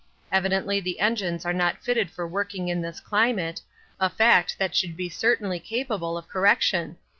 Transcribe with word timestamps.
Evidently 0.31 0.79
the 0.79 0.99
engines 0.99 1.45
are 1.45 1.53
not 1.53 1.77
fitted 1.79 2.09
for 2.09 2.27
working 2.27 2.69
in 2.69 2.81
this 2.81 2.99
climate, 2.99 3.61
a 3.99 4.09
fact 4.09 4.55
that 4.57 4.73
should 4.73 4.97
be 4.97 5.09
certainly 5.09 5.59
capable 5.59 6.17
of 6.17 6.27
correction. 6.27 6.97